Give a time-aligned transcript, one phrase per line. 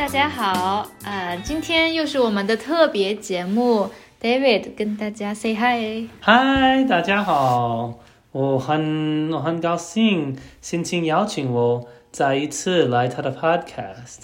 [0.00, 6.08] 大家好，呃，今天又是我们的特别节目，David 跟大家 say hi。
[6.20, 8.00] 嗨，大家好，
[8.32, 14.20] 我很我很高兴，心情邀请我再一次来他的 podcast。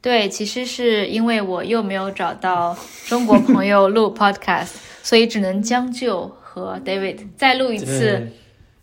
[0.00, 8.28] 对，其实是因为我又没有找到中国朋友录 podcast，所以只能将就和 David 再录一次。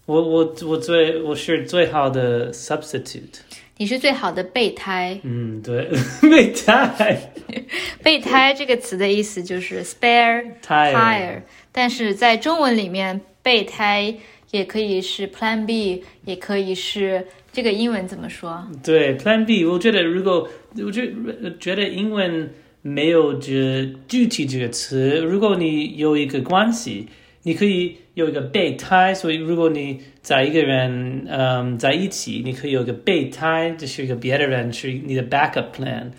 [0.05, 3.39] 我我我最我是最好的 substitute。
[3.77, 5.19] 你是最好的备胎。
[5.23, 5.89] 嗯，对，
[6.29, 7.31] 备胎
[8.01, 14.15] 备胎这个词的意思就是 spare tire 但是在中文里面，备胎
[14.51, 18.65] 也可以是 Plan B，也可以是这个英文怎么说？
[18.83, 21.11] 对 Plan B，我觉得如果我觉
[21.43, 27.07] 我觉得英文没有这具体这个词，如果你有一个关系，
[27.43, 36.11] 你可以有一个备胎，所以如果你在一个人嗯在一起，你可以有一个备胎，就是一个别的人是你的 backup plan。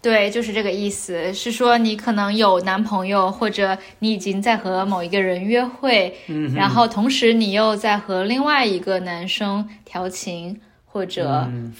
[0.00, 11.72] 对，就是这个意思，是说你可能有男朋友，或者你已经在和某一个人约会，嗯然后同时你又在和另外一个男生调情或者嗯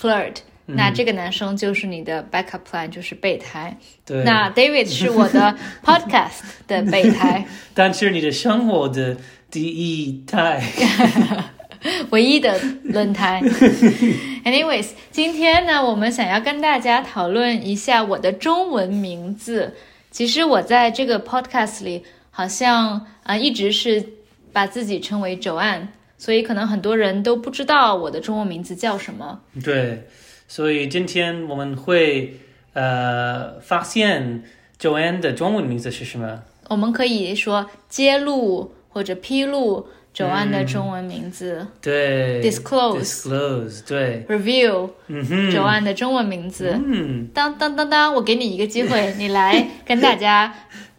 [0.66, 3.77] 那这个男生就是你的 backup plan，就是备胎。
[4.06, 9.16] 对，那 David 是我的 podcast 的备胎， 但是你的生活的
[9.50, 10.62] 第一胎。
[12.10, 13.42] 唯一的轮胎。
[14.44, 19.74] Anyways，今天呢，我们想要跟大家讨论一下我的中文名字。
[20.12, 22.91] 其实我在这个 podcast 里，好像
[23.24, 24.04] 啊、呃一直是
[24.52, 25.88] 把自己称为 Joanne，
[26.19, 29.41] 所以可能很多人都不知道我的中文名字叫什么。
[29.64, 30.06] 对，
[30.55, 32.36] 所以今天我们会
[32.75, 34.42] 呃发现
[34.78, 36.42] Joanne 的中文名字是什么？
[36.69, 46.78] 我们可以说揭露或者披露 Joanne 的中文名字、对 Disclose disclose 对，r e v i e w 嗯哼 Joanne 的中文名字。
[46.84, 50.53] 嗯，当当当当，我给你一个机会，你来跟大家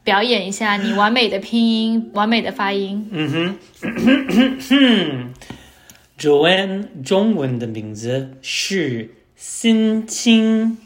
[0.04, 3.08] 表演一下你完美的拼音、完美的发音。
[3.12, 5.30] 嗯哼，
[6.18, 9.12] Joanne 中文的名字是
[9.46, 10.78] 心清，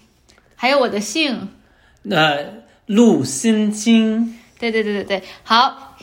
[0.55, 1.49] 还有我的姓，
[2.09, 5.95] 呃，陆心清，对对对对对，好，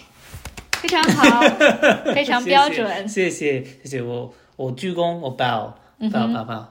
[0.80, 1.40] 非常好，
[2.14, 3.08] 非常标准。
[3.08, 6.64] 谢谢谢谢我我鞠躬我 bow 嗯 bow bow bow，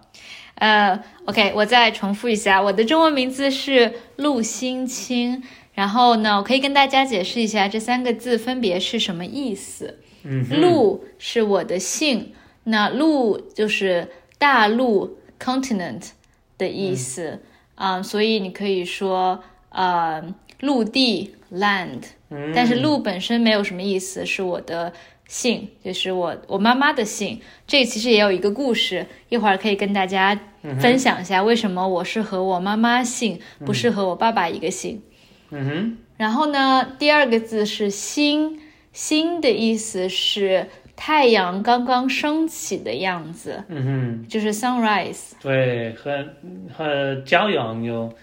[0.56, 5.44] 呃，OK，我再重复一下，我的中文名字是陆心清。
[5.74, 10.00] 然后呢，我可以跟大家解释一下这三个字分别是什么意思。
[10.24, 12.32] 嗯陆是我的姓，
[12.64, 14.08] 那陆就是
[14.38, 16.12] 大陆 continent
[16.58, 17.42] 的意思。
[17.76, 20.24] 啊、所以你可以说呃
[20.60, 22.54] 陆地 land，嗯。
[22.56, 24.94] 但是陆本身没有什么意思，是我的
[25.28, 27.42] 姓，就是我我妈妈的姓。
[27.66, 30.40] 这其实也有一个故事，一会儿可以跟大家
[30.80, 35.02] 分享一下为什么我是和我妈妈姓，不是和我爸爸一个姓。
[35.50, 35.98] 嗯哼。
[36.16, 38.62] 然后呢，第二个字是心，
[38.94, 44.28] 心的意思是太阳刚刚升起的样子，嗯哼。
[44.28, 45.32] 就是 sunrise。
[45.42, 46.26] 对，和
[46.74, 48.14] 和朝阳有，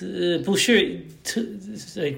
[0.00, 1.06] 呃，不是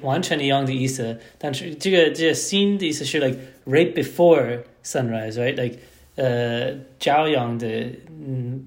[0.02, 5.78] 完全一样的意思，但是这个这个新的意思是 like right before sunrise，right？like
[6.16, 7.66] 呃，朝阳的
[8.08, 8.64] 嗯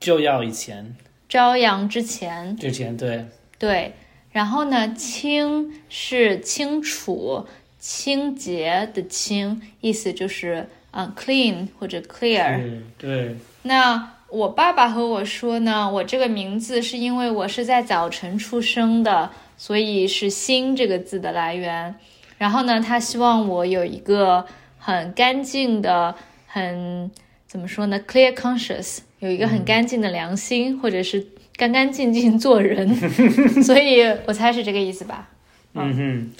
[0.00, 0.96] 就要以前
[1.28, 3.26] 朝阳之前，之前对，
[3.58, 3.92] 对。
[4.30, 7.46] 然后呢，清是清楚、
[7.78, 12.80] 清洁的清，意思就是啊、clean 或者 clear。
[12.96, 21.94] 对，那我爸爸和我说呢，我这个名字是因为我是在早晨出生的，所以是“新”这个字的来源。
[22.36, 24.44] 然后呢，他希望我有一个
[24.78, 26.14] 很干净的、
[26.46, 27.10] 很
[27.46, 32.94] 怎么说呢，clear conscious，有一个很干净的良心，或者是干干净净做人。
[33.62, 35.28] 所以我猜是这个意思吧。
[35.74, 36.30] 嗯哼，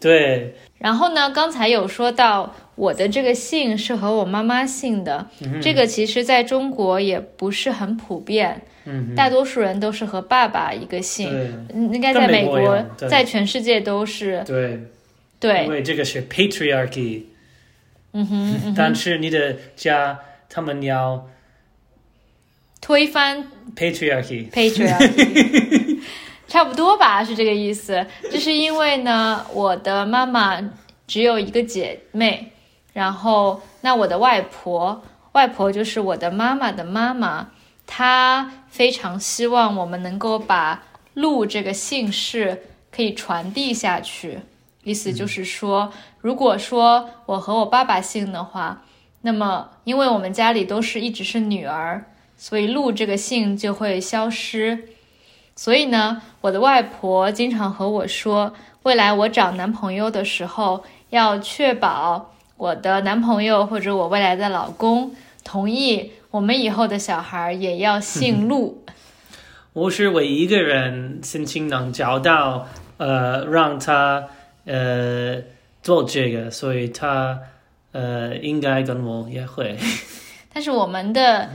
[0.00, 5.26] 对，然后呢，刚才有说到我的这个姓是和我妈妈姓的，
[5.62, 11.30] 这个其实在中国也不是很普遍，嗯大多数人都是和爸爸一个姓，
[11.72, 14.80] 应该在跟美美国在全世界都是对，
[15.38, 15.64] 对。
[15.66, 17.22] 因，为这个是 patriarchy，
[18.12, 18.74] 嗯哼，嗯哼。
[18.76, 20.18] 但是你的家
[20.48, 21.28] 他们要
[22.80, 23.44] 推翻
[23.76, 25.91] patriarchy，patriarchy，
[26.52, 28.06] 差不多吧，是这个意思。
[28.30, 30.60] 这是因为呢，我的妈妈
[31.06, 32.52] 只有一个姐妹，
[32.92, 35.02] 然后那我的外婆，
[35.32, 37.48] 外婆就是我的妈妈的妈妈，
[37.86, 40.82] 她非常希望我们能够把
[41.14, 42.64] 陆这个姓氏
[42.94, 44.40] 可以传递下去。
[44.84, 45.90] 意思就是说，
[46.20, 48.82] 如果说我和我爸爸姓的话，
[49.22, 52.04] 那么因为我们家里都是一直是女儿，
[52.36, 54.90] 所以陆这个姓就会消失。
[55.54, 58.52] 所以呢，我的外婆经常和我说，
[58.82, 65.14] 未来我找男朋友的时候，要确保我的男朋友或者我未来的老公
[65.44, 68.82] 同意我们以后的小孩也要姓陆。
[69.74, 74.24] 我是唯一一个人申请能找到呃让他
[74.64, 75.36] 呃
[75.82, 77.38] 做这个，所以他
[77.92, 79.76] 呃应该跟我也会。
[80.52, 81.48] 但是我们的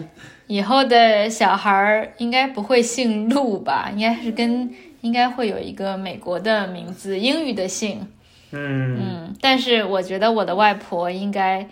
[0.48, 3.92] 以后的小孩儿应该不会姓陆吧？
[3.94, 8.08] 应该是跟应该会有一个美国的名字，英语的姓。
[8.52, 11.68] 嗯，嗯，但是我觉得我的外婆应该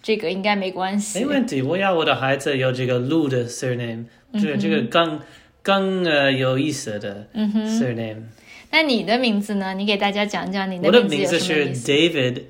[0.00, 1.26] 这个应该没关系没。
[1.26, 1.60] 问题。
[1.60, 4.04] 我要我的孩子有这个陆的 surname，
[4.34, 5.20] 这个这个更
[5.62, 8.22] 更呃有意思的，surname。
[8.70, 9.74] 那你的名字呢？
[9.74, 12.42] 你给大家讲讲你我的名字有名字是？David，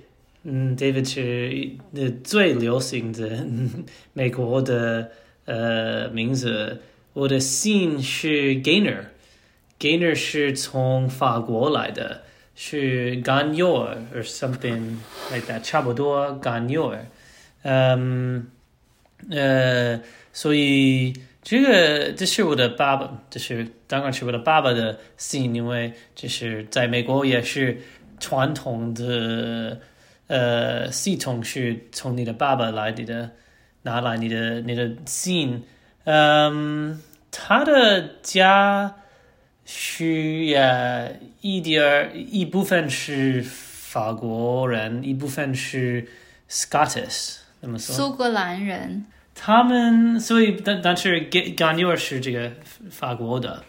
[0.44, 5.10] 嗯，David 是呃最流行的嗯美国的
[5.50, 6.80] 呃名字。
[7.12, 12.22] 我的姓是 Gainer，Gainer 是从法国来的，
[12.54, 14.98] 是 Gagnor or something
[15.32, 17.00] like that，差不多 Gagnor。
[17.62, 18.46] 嗯，
[19.28, 20.00] 呃，
[20.32, 21.12] 所以
[21.42, 27.76] 这个这是我的爸爸，这是当然是我的爸爸的姓，因为这是在美国也是
[28.20, 29.80] 传统的
[30.28, 33.28] 呃系统是从你的爸爸来的
[33.82, 35.62] 拿来你的你的信，
[36.04, 37.00] 嗯，
[37.30, 38.96] 他的家
[39.64, 41.08] 需要
[41.40, 46.06] 一点儿一部分是法国人，一部分是
[46.48, 47.94] Scottish，怎么说。
[47.94, 49.06] 苏格兰人。
[49.42, 52.52] 他们所以但但是 g a n 是这个
[52.90, 53.64] 法国的，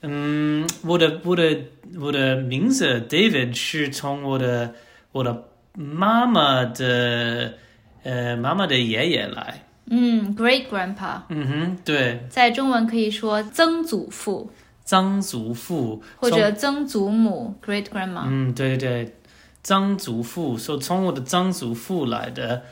[0.00, 1.56] 嗯，我的我的
[2.00, 4.74] 我的名字 David 是从我的
[5.12, 5.44] 我的
[5.74, 7.54] 妈妈的
[8.06, 14.50] 呃妈妈的爷爷来，嗯，great grandpa，嗯哼，对，在中文可以说曾祖父。
[14.84, 18.22] 曾祖父或者曾祖母 great grandma。
[18.26, 19.04] 嗯，对对。
[19.04, 19.14] 对，
[19.64, 22.62] 曾祖父，所以从我的曾祖父来的，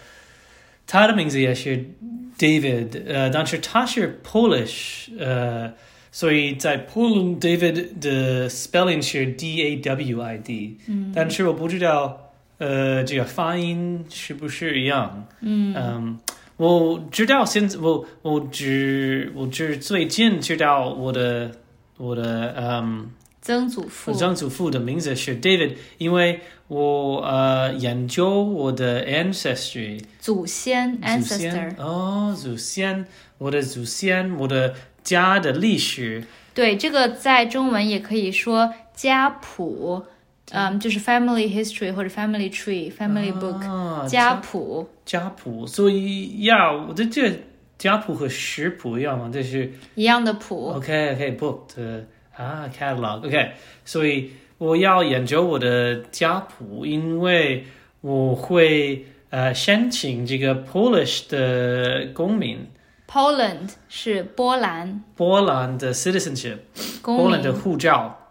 [0.87, 1.91] 他的名字也是
[2.39, 5.73] David，呃，但是他是 Polish，呃，
[6.13, 12.24] 所以在 Poland David 的 spelling 是 D A W I D，嗯，但是我不知道，
[12.65, 16.19] 呃，这个发音是不是一样，嗯。
[16.57, 21.51] 我知道现在我我只我只最近知道我的
[21.99, 23.11] 我的嗯。
[23.43, 24.11] 曾祖父。
[24.15, 31.77] 曾祖父的名字是 David，因为我呃研究我的 ancestry 祖先祖 ancestor 先。
[31.79, 33.05] 哦，祖先，
[33.37, 36.25] 我的祖先，我的家的历史，
[36.55, 40.07] 对，这个在中文也可以说家谱，
[40.51, 44.89] 嗯，就是 family history 或者 family tree、family book、啊家谱。
[45.05, 47.33] 家谱，所以呀，我的这
[47.79, 49.31] 家谱和食谱一样吗？
[49.33, 50.71] 这是一样的谱。
[50.77, 52.07] OK OK book 的
[52.37, 53.53] 啊 catalog OK，
[53.85, 57.65] 所以我要研究我的家谱，因为
[58.01, 62.67] 我会呃申请这个 Polish 的公民
[63.11, 66.59] ，Poland 是波兰波兰的 citizenship，
[67.03, 67.53] 波兰的。
[67.53, 68.24] 护照，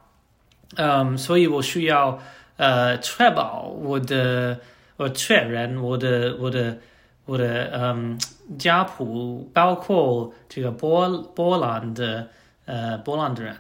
[0.76, 2.20] 嗯，所以我需要
[2.58, 4.60] 呃确保我的
[4.98, 6.78] 我确认我的我的
[7.26, 8.20] 我的嗯
[8.58, 12.28] 家谱包括这个波波兰的
[12.66, 13.56] 呃波兰的人，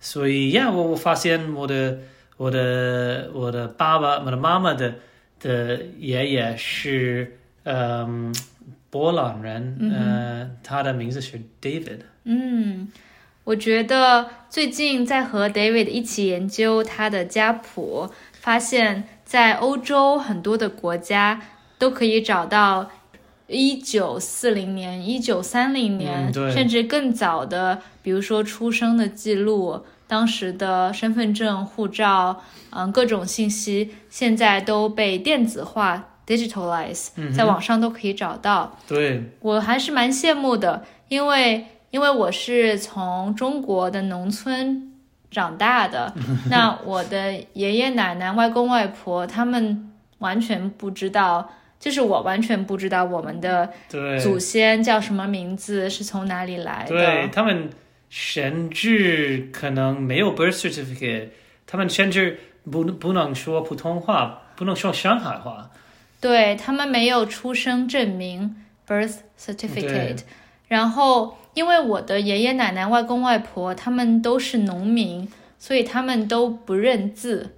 [0.00, 1.98] 所以呀，我我发现我的
[2.36, 4.94] 我的我的爸爸我的妈妈的
[5.40, 8.34] 的爷爷是嗯
[8.90, 12.00] 波兰人，呃，他的名字是 David。
[12.24, 12.88] 嗯，
[13.44, 21.40] 我觉得最近在和 David 一起研究他的家谱，发现，在欧洲很多的国家
[21.78, 22.90] 都可以找到
[23.46, 29.84] 一九四零年、一九三零年，嗯甚至更早的，比如说出生的记录。
[30.06, 38.78] 当时的身份证、护照，嗯，各种信息现在都被电子化 （digitalize），、在网上都可以找到。
[38.86, 44.90] 对，我还是蛮羡慕的，因为因为我是从中国的农村
[45.30, 46.12] 长大的，
[46.50, 51.48] 那我的爷爷奶奶、外公外婆他们完全不知道，
[51.78, 53.72] 就是我完全不知道我们的，
[54.20, 57.28] 祖先叫什么名字，是从哪里来的对的。
[57.28, 57.70] 他们
[58.10, 61.28] 甚至可能没有 birth certificate，
[61.64, 65.70] 他们甚至不不能说普通话，不能说上海话。
[66.20, 68.56] 对他们没有出生证明
[68.88, 70.22] （birth certificate），
[70.74, 75.28] 然后因为我的爷爷奶奶、外公外婆他们都是农民，
[75.58, 77.54] 所以他们都不认字，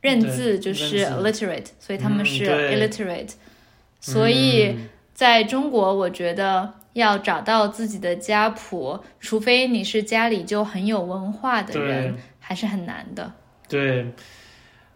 [0.00, 3.32] 认字就是 illiterate，所以他们是 illiterate，、
[4.00, 4.68] 所以。
[4.68, 13.32] 嗯在中国，我觉得要找到自己的家谱，除非你是家里就很有文化的人，还是很难的。
[13.68, 14.12] 对，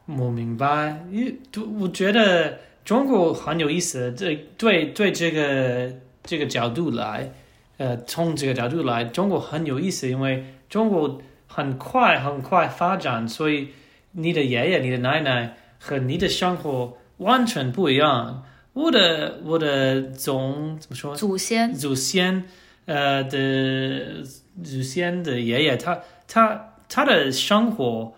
[0.07, 1.05] 我明白。
[1.13, 1.41] 因
[1.81, 5.93] 我觉得中国很有意思，这对对这个
[6.29, 7.33] 这个角度来，
[7.79, 13.69] 呃，从这个角度来，中国很有意思，因为中国很快很快发展，所以
[14.13, 18.45] 你的爷爷、你的奶奶和你的生活完全不一样。
[18.75, 21.17] 我的我的总怎么说？
[21.17, 22.45] 祖先祖先
[22.85, 24.23] 呃的
[24.63, 28.13] 祖先的爷爷，他他他的生活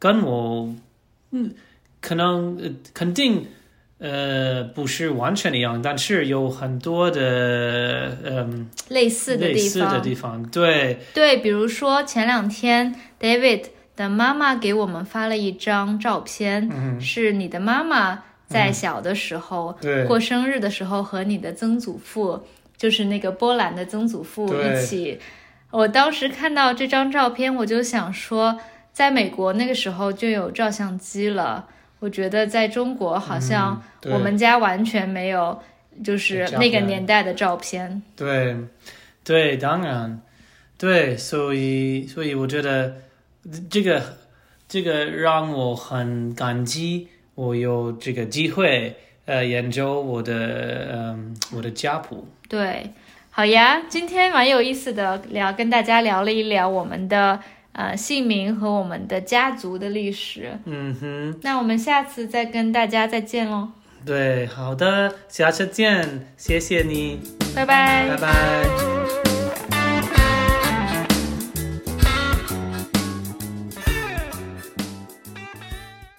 [0.00, 0.74] 跟我
[1.30, 1.54] 嗯，
[2.00, 3.46] 可能呃肯定
[4.04, 10.98] 呃不是完全一样，但是有很多的嗯类似的类似地方，的地方，对。
[11.14, 13.62] 对，比如说前两天 David
[13.96, 20.04] 的妈妈给我们发了一张照片，嗯是你的妈妈在小的时候、对。
[20.04, 22.42] 过生日的时候和你的曾祖父，
[22.76, 25.18] 就是那个波兰的曾祖父一起。
[25.70, 28.60] 我当时看到这张照片，我就想说，
[28.92, 31.66] 在美国那个时候就有照相机了。
[32.04, 33.82] 我觉得在中国好像
[34.12, 35.58] 我们家完全没有，
[36.04, 38.02] 就是那个年代的照片。
[38.14, 38.54] 对
[39.24, 40.20] 对，当然
[40.76, 42.96] 对，所以所以我觉得
[43.70, 44.02] 这个
[44.68, 48.94] 这个让我很感激，我有这个机会
[49.24, 52.28] 呃研究我的嗯我的家谱。
[52.50, 52.92] 对，
[53.30, 57.40] 好呀，今天蛮有意思的，聊跟大家聊了一聊我们的
[57.74, 60.58] 呃姓名和我们的家族的历史。
[60.64, 63.68] 嗯哼，那我们下次再跟大家再见喽，
[64.04, 67.20] 对，好的，下次见，谢谢你，
[67.54, 68.08] 拜拜。
[68.08, 69.23] 拜拜